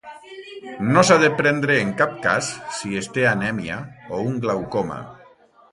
No 0.95 1.03
s'ha 1.09 1.17
de 1.23 1.29
prendre 1.41 1.75
en 1.83 1.91
cap 2.01 2.15
cas 2.25 2.49
si 2.79 2.99
es 3.03 3.11
té 3.19 3.29
anèmia 3.35 3.79
o 4.19 4.25
un 4.31 4.45
glaucoma. 4.47 5.01